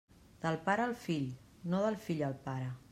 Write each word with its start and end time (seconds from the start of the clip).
Del 0.45 0.57
pare 0.69 0.85
al 0.87 0.95
fill, 1.03 1.29
no 1.75 1.85
del 1.87 2.03
fill 2.09 2.29
al 2.33 2.39
pare. 2.51 2.77